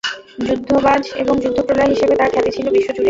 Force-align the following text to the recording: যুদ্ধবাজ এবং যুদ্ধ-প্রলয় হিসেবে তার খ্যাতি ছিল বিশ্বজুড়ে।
যুদ্ধবাজ 0.39 1.03
এবং 1.21 1.35
যুদ্ধ-প্রলয় 1.43 1.91
হিসেবে 1.93 2.13
তার 2.15 2.29
খ্যাতি 2.33 2.51
ছিল 2.51 2.65
বিশ্বজুড়ে। 2.69 2.99